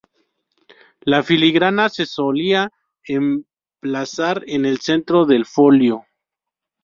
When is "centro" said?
4.79-5.25